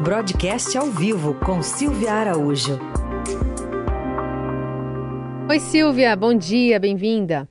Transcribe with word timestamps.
Broadcast 0.00 0.76
ao 0.76 0.86
vivo 0.86 1.34
com 1.34 1.62
Silvia 1.62 2.12
Araújo. 2.12 2.78
Oi, 5.48 5.60
Silvia, 5.60 6.16
bom 6.16 6.34
dia, 6.34 6.80
bem-vinda. 6.80 7.48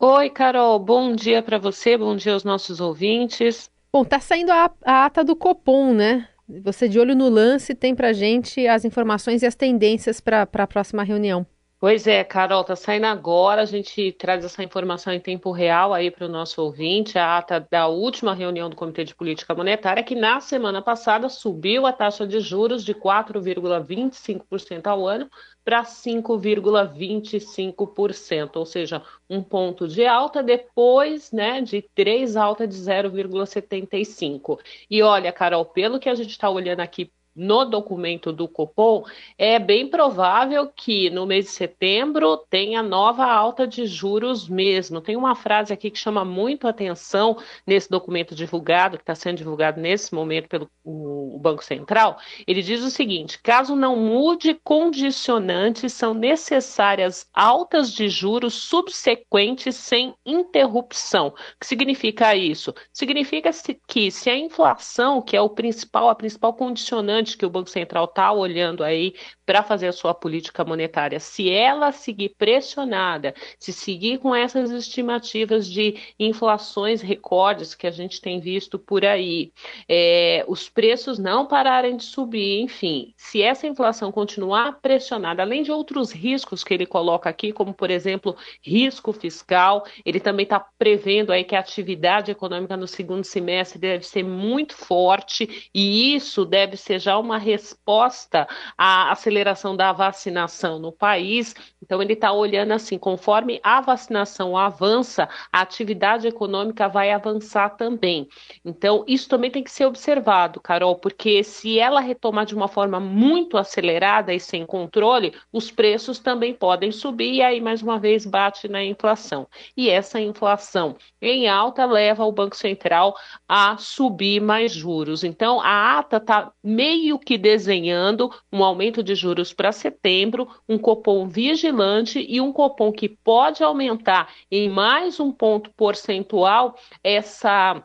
Oi, 0.00 0.30
Carol, 0.30 0.78
bom 0.78 1.14
dia 1.14 1.42
para 1.42 1.58
você, 1.58 1.96
bom 1.96 2.16
dia 2.16 2.32
aos 2.32 2.42
nossos 2.42 2.80
ouvintes. 2.80 3.70
Bom, 3.92 4.04
tá 4.04 4.18
saindo 4.18 4.50
a, 4.50 4.70
a 4.84 5.04
ata 5.04 5.22
do 5.22 5.36
Copom, 5.36 5.92
né? 5.92 6.26
Você 6.62 6.88
de 6.88 6.98
olho 6.98 7.14
no 7.14 7.28
lance 7.28 7.74
tem 7.74 7.94
pra 7.94 8.12
gente 8.12 8.66
as 8.66 8.84
informações 8.84 9.42
e 9.42 9.46
as 9.46 9.54
tendências 9.54 10.20
para 10.20 10.42
a 10.42 10.66
próxima 10.66 11.02
reunião. 11.02 11.46
Pois 11.84 12.06
é, 12.06 12.24
Carol, 12.24 12.64
tá 12.64 12.74
saindo 12.74 13.04
agora. 13.04 13.60
A 13.60 13.66
gente 13.66 14.10
traz 14.12 14.42
essa 14.42 14.64
informação 14.64 15.12
em 15.12 15.20
tempo 15.20 15.50
real 15.50 15.92
aí 15.92 16.10
para 16.10 16.24
o 16.24 16.30
nosso 16.30 16.62
ouvinte, 16.62 17.18
a 17.18 17.36
ata 17.36 17.60
da 17.70 17.88
última 17.88 18.32
reunião 18.32 18.70
do 18.70 18.76
Comitê 18.76 19.04
de 19.04 19.14
Política 19.14 19.54
Monetária, 19.54 20.02
que 20.02 20.14
na 20.14 20.40
semana 20.40 20.80
passada 20.80 21.28
subiu 21.28 21.84
a 21.84 21.92
taxa 21.92 22.26
de 22.26 22.40
juros 22.40 22.86
de 22.86 22.94
4,25% 22.94 24.86
ao 24.86 25.06
ano 25.06 25.28
para 25.62 25.82
5,25%, 25.82 28.56
ou 28.56 28.64
seja, 28.64 29.02
um 29.28 29.42
ponto 29.42 29.86
de 29.86 30.06
alta 30.06 30.42
depois 30.42 31.30
né, 31.32 31.60
de 31.60 31.82
três 31.94 32.34
alta 32.34 32.66
de 32.66 32.76
0,75%. 32.76 34.58
E 34.90 35.02
olha, 35.02 35.30
Carol, 35.30 35.66
pelo 35.66 36.00
que 36.00 36.08
a 36.08 36.14
gente 36.14 36.30
está 36.30 36.48
olhando 36.48 36.80
aqui 36.80 37.12
no 37.34 37.64
documento 37.64 38.32
do 38.32 38.46
Copom, 38.46 39.04
é 39.36 39.58
bem 39.58 39.88
provável 39.88 40.66
que 40.68 41.10
no 41.10 41.26
mês 41.26 41.46
de 41.46 41.50
setembro 41.50 42.36
tenha 42.48 42.82
nova 42.82 43.24
alta 43.24 43.66
de 43.66 43.86
juros 43.86 44.48
mesmo. 44.48 45.00
Tem 45.00 45.16
uma 45.16 45.34
frase 45.34 45.72
aqui 45.72 45.90
que 45.90 45.98
chama 45.98 46.24
muito 46.24 46.68
atenção 46.68 47.36
nesse 47.66 47.90
documento 47.90 48.34
divulgado, 48.34 48.96
que 48.96 49.02
está 49.02 49.14
sendo 49.14 49.38
divulgado 49.38 49.80
nesse 49.80 50.14
momento 50.14 50.48
pelo 50.48 50.70
o 50.84 51.38
Banco 51.38 51.64
Central. 51.64 52.18
Ele 52.46 52.62
diz 52.62 52.82
o 52.82 52.90
seguinte: 52.90 53.40
caso 53.42 53.74
não 53.74 53.96
mude 53.96 54.54
condicionantes, 54.62 55.92
são 55.92 56.12
necessárias 56.12 57.28
altas 57.32 57.92
de 57.92 58.08
juros 58.08 58.54
subsequentes 58.54 59.76
sem 59.76 60.14
interrupção. 60.26 61.28
O 61.28 61.32
que 61.60 61.66
significa 61.66 62.36
isso? 62.36 62.74
Significa 62.92 63.50
que 63.86 64.10
se 64.10 64.28
a 64.28 64.36
inflação, 64.36 65.22
que 65.22 65.36
é 65.36 65.40
o 65.40 65.48
principal, 65.48 66.10
a 66.10 66.14
principal 66.14 66.52
condicionante 66.52 67.23
que 67.32 67.46
o 67.46 67.50
Banco 67.50 67.70
Central 67.70 68.04
está 68.04 68.30
olhando 68.32 68.84
aí 68.84 69.14
para 69.46 69.62
fazer 69.62 69.88
a 69.88 69.92
sua 69.92 70.14
política 70.14 70.64
monetária, 70.64 71.20
se 71.20 71.50
ela 71.50 71.92
seguir 71.92 72.30
pressionada, 72.38 73.34
se 73.58 73.72
seguir 73.72 74.18
com 74.18 74.34
essas 74.34 74.70
estimativas 74.70 75.68
de 75.68 75.96
inflações 76.18 77.02
recordes 77.02 77.74
que 77.74 77.86
a 77.86 77.90
gente 77.90 78.20
tem 78.20 78.40
visto 78.40 78.78
por 78.78 79.04
aí, 79.04 79.52
é, 79.88 80.44
os 80.48 80.68
preços 80.68 81.18
não 81.18 81.46
pararem 81.46 81.96
de 81.96 82.04
subir, 82.04 82.60
enfim, 82.60 83.12
se 83.16 83.42
essa 83.42 83.66
inflação 83.66 84.10
continuar 84.10 84.80
pressionada, 84.80 85.42
além 85.42 85.62
de 85.62 85.70
outros 85.70 86.10
riscos 86.10 86.64
que 86.64 86.72
ele 86.72 86.86
coloca 86.86 87.28
aqui, 87.28 87.52
como 87.52 87.74
por 87.74 87.90
exemplo 87.90 88.36
risco 88.62 89.12
fiscal, 89.12 89.84
ele 90.04 90.20
também 90.20 90.44
está 90.44 90.58
prevendo 90.78 91.32
aí 91.32 91.44
que 91.44 91.54
a 91.54 91.60
atividade 91.60 92.30
econômica 92.30 92.76
no 92.76 92.88
segundo 92.88 93.24
semestre 93.24 93.78
deve 93.78 94.06
ser 94.06 94.22
muito 94.22 94.74
forte 94.74 95.70
e 95.74 96.14
isso 96.14 96.44
deve 96.44 96.76
ser 96.76 96.98
já 96.98 97.18
uma 97.18 97.38
resposta 97.38 98.48
à 98.78 99.12
aceleração 99.12 99.33
da 99.76 99.92
vacinação 99.92 100.78
no 100.78 100.92
país. 100.92 101.54
Então, 101.82 102.02
ele 102.02 102.12
está 102.12 102.32
olhando 102.32 102.72
assim: 102.72 102.98
conforme 102.98 103.60
a 103.62 103.80
vacinação 103.80 104.56
avança, 104.56 105.28
a 105.52 105.60
atividade 105.60 106.26
econômica 106.26 106.88
vai 106.88 107.10
avançar 107.10 107.70
também. 107.70 108.28
Então, 108.64 109.04
isso 109.06 109.28
também 109.28 109.50
tem 109.50 109.62
que 109.62 109.70
ser 109.70 109.86
observado, 109.86 110.60
Carol, 110.60 110.96
porque 110.96 111.42
se 111.42 111.78
ela 111.78 112.00
retomar 112.00 112.46
de 112.46 112.54
uma 112.54 112.68
forma 112.68 113.00
muito 113.00 113.56
acelerada 113.56 114.34
e 114.34 114.40
sem 114.40 114.66
controle, 114.66 115.34
os 115.52 115.70
preços 115.70 116.18
também 116.18 116.52
podem 116.52 116.92
subir 116.92 117.34
e 117.34 117.42
aí, 117.42 117.60
mais 117.60 117.82
uma 117.82 117.98
vez, 117.98 118.26
bate 118.26 118.68
na 118.68 118.84
inflação. 118.84 119.46
E 119.76 119.88
essa 119.88 120.20
inflação 120.20 120.96
em 121.20 121.48
alta 121.48 121.84
leva 121.86 122.24
o 122.24 122.32
Banco 122.32 122.56
Central 122.56 123.14
a 123.48 123.76
subir 123.78 124.40
mais 124.40 124.72
juros. 124.72 125.24
Então, 125.24 125.60
a 125.60 125.98
ata 125.98 126.18
está 126.18 126.52
meio 126.62 127.14
meio 127.14 127.18
que 127.18 127.38
desenhando 127.38 128.30
um 128.52 128.62
aumento 128.62 129.02
de 129.02 129.14
juros 129.14 129.23
para 129.56 129.72
setembro, 129.72 130.48
um 130.68 130.78
Copom 130.78 131.26
vigilante 131.28 132.24
e 132.28 132.40
um 132.40 132.52
Copom 132.52 132.92
que 132.92 133.08
pode 133.08 133.62
aumentar 133.62 134.32
em 134.50 134.68
mais 134.68 135.20
um 135.20 135.32
ponto 135.32 135.70
percentual 135.72 136.76
essa 137.02 137.82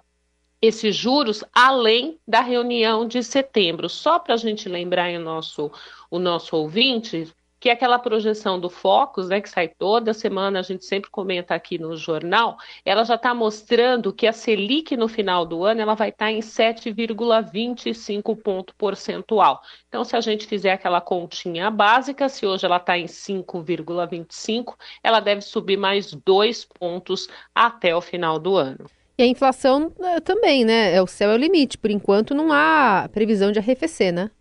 esses 0.62 0.94
juros 0.94 1.42
além 1.54 2.20
da 2.28 2.42
reunião 2.42 3.08
de 3.08 3.24
setembro. 3.24 3.88
Só 3.88 4.20
para 4.20 4.34
a 4.34 4.38
gente 4.38 4.68
lembrar 4.68 5.10
o 5.14 5.20
nosso, 5.20 5.72
o 6.12 6.20
nosso 6.20 6.56
ouvinte, 6.56 7.34
que 7.59 7.70
é 7.70 7.74
aquela 7.74 8.00
projeção 8.00 8.59
do 8.59 8.70
Focus, 8.70 9.28
né, 9.30 9.42
que 9.42 9.50
sai 9.50 9.68
toda 9.68 10.14
semana, 10.14 10.59
a 10.59 10.64
gente 10.64 10.86
sempre 10.86 11.09
comenta 11.09 11.53
aqui 11.53 11.78
no 11.78 11.97
jornal, 11.97 12.58
ela 12.86 13.03
já 13.03 13.16
está 13.16 13.34
mostrando 13.34 14.14
que 14.14 14.25
a 14.25 14.34
Selic 14.34 14.96
no 14.96 15.08
final 15.08 15.46
do 15.46 15.64
ano 15.64 15.81
ela 15.81 15.96
vai 15.96 16.09
estar 16.09 16.25
tá 16.25 16.31
em 16.31 16.40
7,25 16.40 18.36
ponto 18.42 18.74
percentual. 18.75 19.62
Então, 19.88 20.03
se 20.03 20.16
a 20.16 20.22
gente 20.22 20.48
fizer 20.48 20.72
aquela 20.72 21.02
continha 21.02 21.69
básica, 21.69 22.30
se 22.30 22.46
hoje 22.46 22.66
ela 22.66 22.78
está 22.78 22.98
em 22.98 23.06
5,25, 23.06 24.75
ela 25.03 25.19
deve 25.19 25.42
subir 25.42 25.78
mais 25.78 26.14
dois 26.14 26.64
pontos 26.64 27.28
até 27.53 27.96
o 27.96 28.02
final 28.02 28.40
do 28.40 28.56
ano. 28.56 28.90
E 29.18 29.24
a 29.24 29.28
inflação 29.28 29.94
eh, 30.00 30.22
também, 30.22 30.64
né? 30.64 30.96
É 30.96 31.02
o 31.02 31.08
céu 31.08 31.31
é 31.31 31.34
o 31.34 31.38
limite. 31.38 31.78
Por 31.78 31.92
enquanto 31.92 32.34
não 32.34 32.53
há 32.53 33.09
previsão 33.12 33.52
de 33.52 33.59
arrefecer, 33.59 34.14
né? 34.14 34.31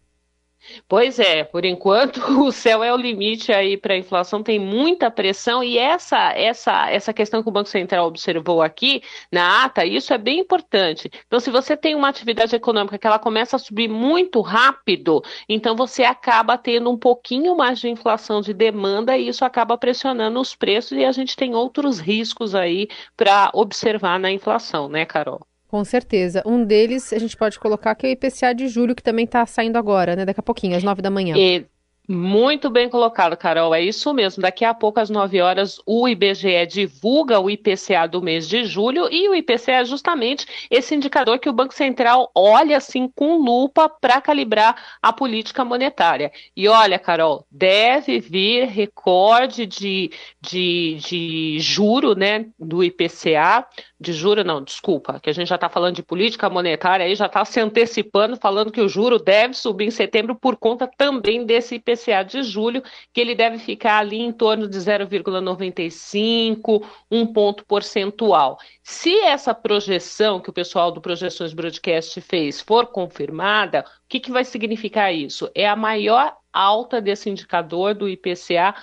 Pois 0.89 1.19
é, 1.19 1.45
por 1.45 1.65
enquanto 1.65 2.19
o 2.45 2.53
céu 2.53 2.83
é 2.83 2.93
o 2.93 2.97
limite 2.97 3.53
aí 3.53 3.77
para 3.77 3.95
a 3.95 3.97
inflação, 3.97 4.43
tem 4.43 4.59
muita 4.59 5.11
pressão 5.11 5.63
e 5.63 5.79
essa 5.79 6.33
essa 6.33 6.91
essa 6.91 7.13
questão 7.13 7.43
que 7.43 7.49
o 7.49 7.53
Banco 7.53 7.69
Central 7.69 8.07
observou 8.07 8.61
aqui 8.63 9.03
na 9.33 9.65
ata, 9.65 9.85
isso 9.85 10.13
é 10.13 10.19
bem 10.19 10.41
importante. 10.41 11.11
Então, 11.27 11.41
se 11.41 11.51
você 11.51 11.77
tem 11.77 11.95
uma 11.95 12.09
atividade 12.09 12.55
econômica 12.55 12.99
que 12.99 13.07
ela 13.07 13.19
começa 13.19 13.57
a 13.57 13.59
subir 13.59 13.89
muito 13.89 14.41
rápido, 14.41 15.23
então 15.49 15.77
você 15.77 16.05
acaba 16.05 16.59
tendo 16.59 16.91
um 16.91 16.99
pouquinho 16.99 17.57
mais 17.57 17.79
de 17.79 17.89
inflação 17.89 18.41
de 18.41 18.53
demanda 18.53 19.17
e 19.17 19.29
isso 19.29 19.45
acaba 19.45 19.79
pressionando 19.79 20.41
os 20.41 20.55
preços 20.55 20.93
e 20.99 21.05
a 21.05 21.13
gente 21.13 21.37
tem 21.37 21.55
outros 21.55 21.99
riscos 21.99 22.55
aí 22.55 22.89
para 23.17 23.51
observar 23.55 24.19
na 24.19 24.31
inflação, 24.31 24.89
né, 24.89 25.05
Carol? 25.07 25.48
Com 25.69 25.85
certeza. 25.85 26.43
Um 26.47 26.65
deles 26.65 27.13
a 27.13 27.19
gente 27.19 27.37
pode 27.37 27.59
colocar 27.59 27.95
que 27.95 28.07
é 28.07 28.09
o 28.09 28.13
IPCA 28.13 28.55
de 28.55 28.69
julho, 28.69 28.95
que 28.95 29.03
também 29.03 29.27
está 29.27 29.45
saindo 29.45 29.77
agora, 29.77 30.17
né? 30.17 30.25
Daqui 30.25 30.41
a 30.41 30.43
pouquinho, 30.43 30.75
às 30.75 30.83
nove 30.83 31.03
da 31.03 31.11
manhã. 31.11 31.37
E... 31.37 31.67
Muito 32.11 32.71
bem 32.71 32.89
colocado, 32.89 33.37
Carol. 33.37 33.75
É 33.75 33.83
isso 33.83 34.15
mesmo. 34.15 34.41
Daqui 34.43 34.65
a 34.65 34.73
pouco, 34.73 34.99
às 34.99 35.11
9 35.11 35.43
horas, 35.43 35.79
o 35.85 36.09
IBGE 36.09 36.65
divulga 36.67 37.39
o 37.39 37.51
IPCA 37.51 38.09
do 38.09 38.23
mês 38.23 38.49
de 38.49 38.65
julho 38.65 39.13
e 39.13 39.29
o 39.29 39.35
IPCA 39.35 39.73
é 39.73 39.85
justamente 39.85 40.47
esse 40.71 40.95
indicador 40.95 41.39
que 41.39 41.51
o 41.51 41.53
Banco 41.53 41.75
Central 41.75 42.31
olha 42.35 42.79
assim 42.79 43.13
com 43.15 43.37
lupa 43.37 43.91
para 43.91 44.23
calibrar 44.23 44.99
a 45.03 45.13
política 45.13 45.67
monetária. 45.67 46.33
E 46.57 46.67
olha, 46.67 46.99
Carol, 46.99 47.45
deve 47.51 48.21
vir 48.21 48.69
recorde 48.69 49.67
de, 49.67 50.11
de, 50.41 50.97
de 51.07 51.61
juro 51.61 52.15
né, 52.15 52.47
do 52.59 52.83
IPCA 52.83 53.67
de 54.01 54.13
juro, 54.13 54.45
não, 54.45 54.63
desculpa, 54.63 55.19
que 55.19 55.29
a 55.29 55.33
gente 55.33 55.49
já 55.49 55.57
está 55.57 55.69
falando 55.69 55.97
de 55.97 56.05
política 56.05 56.49
monetária, 56.49 57.05
aí 57.05 57.17
já 57.17 57.27
está 57.27 57.45
se 57.45 57.59
antecipando, 57.59 58.37
falando 58.37 58.71
que 58.71 58.81
o 58.81 58.89
juro 58.89 59.19
deve 59.19 59.55
subir 59.55 59.87
em 59.87 59.91
setembro 59.91 60.37
por 60.37 60.57
conta 60.57 60.89
também 60.97 61.45
desse 61.45 61.75
IPCA 61.75 61.98
de 62.27 62.43
julho, 62.43 62.83
que 63.13 63.21
ele 63.21 63.35
deve 63.35 63.59
ficar 63.59 63.99
ali 63.99 64.21
em 64.21 64.33
torno 64.33 64.69
de 64.69 64.79
0,95, 64.79 66.85
um 67.11 67.27
ponto 67.27 67.65
percentual. 67.65 68.59
Se 68.83 69.19
essa 69.21 69.55
projeção 69.55 70.41
que 70.41 70.51
o 70.51 70.53
pessoal 70.53 70.91
do 70.91 71.01
Projeções 71.01 71.53
Broadcast 71.53 72.21
fez 72.21 72.61
for 72.61 72.87
confirmada, 72.87 73.81
o 73.81 73.85
que, 74.09 74.21
que 74.21 74.31
vai 74.31 74.45
significar 74.45 75.15
isso? 75.15 75.51
É 75.55 75.69
a 75.69 75.77
maior 75.77 76.37
alta 76.53 77.01
desse 77.01 77.29
indicador 77.29 77.95
do 77.95 78.09
IPCA 78.09 78.75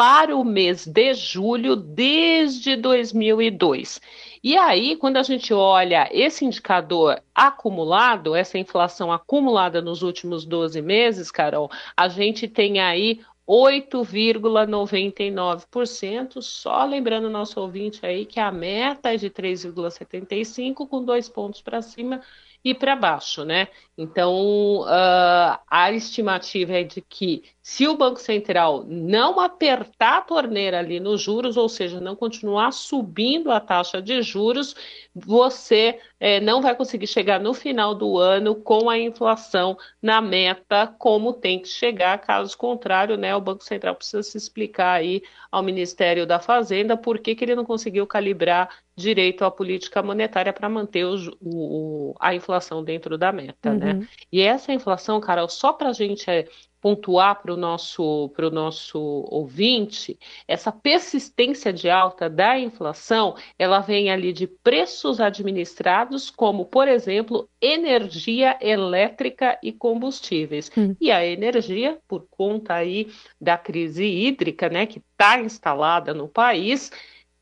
para 0.00 0.34
o 0.34 0.42
mês 0.42 0.86
de 0.86 1.12
julho 1.12 1.76
desde 1.76 2.74
2002. 2.74 4.00
E 4.42 4.56
aí, 4.56 4.96
quando 4.96 5.18
a 5.18 5.22
gente 5.22 5.52
olha 5.52 6.08
esse 6.10 6.46
indicador 6.46 7.22
acumulado, 7.34 8.34
essa 8.34 8.56
inflação 8.58 9.12
acumulada 9.12 9.82
nos 9.82 10.02
últimos 10.02 10.46
12 10.46 10.80
meses, 10.80 11.30
Carol, 11.30 11.70
a 11.94 12.08
gente 12.08 12.48
tem 12.48 12.80
aí 12.80 13.20
8,99%, 13.46 16.40
só 16.40 16.84
lembrando 16.84 17.26
o 17.26 17.30
nosso 17.30 17.60
ouvinte 17.60 18.06
aí 18.06 18.24
que 18.24 18.40
a 18.40 18.50
meta 18.50 19.12
é 19.12 19.16
de 19.16 19.28
3,75 19.28 20.88
com 20.88 21.04
dois 21.04 21.28
pontos 21.28 21.60
para 21.60 21.82
cima 21.82 22.22
e 22.64 22.74
para 22.74 22.94
baixo, 22.94 23.44
né? 23.44 23.68
Então, 23.96 24.82
uh, 24.82 25.58
a 25.68 25.90
estimativa 25.92 26.74
é 26.74 26.84
de 26.84 27.00
que 27.00 27.42
Se 27.70 27.86
o 27.86 27.96
Banco 27.96 28.20
Central 28.20 28.84
não 28.84 29.38
apertar 29.38 30.18
a 30.18 30.20
torneira 30.22 30.80
ali 30.80 30.98
nos 30.98 31.22
juros, 31.22 31.56
ou 31.56 31.68
seja, 31.68 32.00
não 32.00 32.16
continuar 32.16 32.72
subindo 32.72 33.48
a 33.52 33.60
taxa 33.60 34.02
de 34.02 34.20
juros, 34.22 34.74
você 35.14 36.00
é, 36.18 36.40
não 36.40 36.60
vai 36.60 36.74
conseguir 36.74 37.06
chegar 37.06 37.38
no 37.38 37.54
final 37.54 37.94
do 37.94 38.18
ano 38.18 38.56
com 38.56 38.90
a 38.90 38.98
inflação 38.98 39.78
na 40.02 40.20
meta, 40.20 40.88
como 40.98 41.32
tem 41.32 41.60
que 41.60 41.68
chegar, 41.68 42.18
caso 42.18 42.58
contrário, 42.58 43.16
né, 43.16 43.36
o 43.36 43.40
Banco 43.40 43.62
Central 43.62 43.94
precisa 43.94 44.24
se 44.24 44.36
explicar 44.36 44.94
aí 44.94 45.22
ao 45.48 45.62
Ministério 45.62 46.26
da 46.26 46.40
Fazenda 46.40 46.96
por 46.96 47.20
que, 47.20 47.36
que 47.36 47.44
ele 47.44 47.54
não 47.54 47.64
conseguiu 47.64 48.04
calibrar 48.04 48.68
direito 48.96 49.44
à 49.44 49.50
política 49.50 50.02
monetária 50.02 50.52
para 50.52 50.68
manter 50.68 51.04
o, 51.04 51.16
o, 51.40 52.14
a 52.18 52.34
inflação 52.34 52.82
dentro 52.82 53.16
da 53.16 53.32
meta, 53.32 53.72
né? 53.72 53.92
uhum. 53.92 54.00
né? 54.00 54.08
E 54.30 54.42
essa 54.42 54.72
inflação, 54.72 55.20
Carol, 55.20 55.48
só 55.48 55.72
para 55.72 55.88
a 55.88 55.92
gente 55.92 56.28
é, 56.28 56.46
pontuar 56.80 57.42
para 57.42 57.52
o 57.52 57.56
nosso, 57.56 58.32
nosso 58.52 58.98
ouvinte, 59.30 60.18
essa 60.48 60.72
persistência 60.72 61.72
de 61.72 61.90
alta 61.90 62.28
da 62.28 62.58
inflação, 62.58 63.36
ela 63.58 63.80
vem 63.80 64.10
ali 64.10 64.32
de 64.32 64.46
preços 64.46 65.20
administrados, 65.20 66.30
como, 66.30 66.64
por 66.64 66.88
exemplo, 66.88 67.48
energia 67.60 68.58
elétrica 68.60 69.58
e 69.62 69.72
combustíveis. 69.72 70.70
Hum. 70.76 70.96
E 71.00 71.10
a 71.10 71.24
energia, 71.24 71.98
por 72.08 72.26
conta 72.30 72.74
aí 72.74 73.08
da 73.40 73.58
crise 73.58 74.04
hídrica, 74.04 74.68
né, 74.68 74.86
que 74.86 74.98
está 74.98 75.40
instalada 75.40 76.14
no 76.14 76.28
país, 76.28 76.90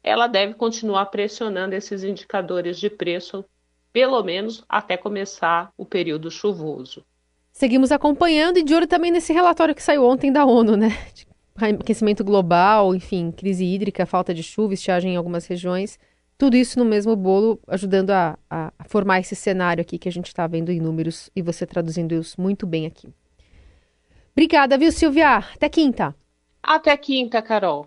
ela 0.02 0.26
deve 0.26 0.54
continuar 0.54 1.06
pressionando 1.06 1.74
esses 1.74 2.02
indicadores 2.02 2.78
de 2.78 2.90
preço, 2.90 3.44
pelo 3.92 4.22
menos 4.22 4.64
até 4.68 4.96
começar 4.96 5.72
o 5.76 5.84
período 5.84 6.30
chuvoso. 6.30 7.04
Seguimos 7.58 7.90
acompanhando 7.90 8.56
e 8.60 8.62
de 8.62 8.72
olho 8.72 8.86
também 8.86 9.10
nesse 9.10 9.32
relatório 9.32 9.74
que 9.74 9.82
saiu 9.82 10.04
ontem 10.04 10.30
da 10.30 10.46
ONU, 10.46 10.76
né? 10.76 10.96
De 11.12 11.26
aquecimento 11.80 12.22
global, 12.22 12.94
enfim, 12.94 13.32
crise 13.32 13.64
hídrica, 13.64 14.06
falta 14.06 14.32
de 14.32 14.44
chuva, 14.44 14.74
estiagem 14.74 15.14
em 15.14 15.16
algumas 15.16 15.44
regiões. 15.44 15.98
Tudo 16.38 16.56
isso 16.56 16.78
no 16.78 16.84
mesmo 16.84 17.16
bolo, 17.16 17.58
ajudando 17.66 18.10
a, 18.10 18.38
a 18.48 18.72
formar 18.86 19.18
esse 19.18 19.34
cenário 19.34 19.82
aqui 19.82 19.98
que 19.98 20.08
a 20.08 20.12
gente 20.12 20.28
está 20.28 20.46
vendo 20.46 20.70
em 20.70 20.78
números 20.78 21.30
e 21.34 21.42
você 21.42 21.66
traduzindo 21.66 22.14
isso 22.14 22.40
muito 22.40 22.64
bem 22.64 22.86
aqui. 22.86 23.08
Obrigada, 24.30 24.78
viu, 24.78 24.92
Silvia? 24.92 25.38
Até 25.38 25.68
quinta. 25.68 26.14
Até 26.62 26.96
quinta, 26.96 27.42
Carol. 27.42 27.86